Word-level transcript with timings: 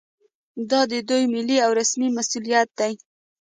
دا 0.69 0.81
د 0.91 0.93
دوی 1.09 1.23
ملي 1.33 1.57
او 1.65 1.71
رسمي 1.79 2.07
مسوولیت 2.17 2.69
دی 2.79 2.93